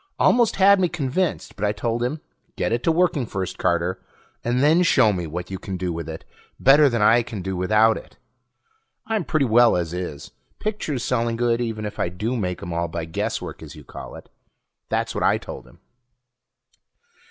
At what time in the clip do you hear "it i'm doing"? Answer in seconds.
7.97-9.25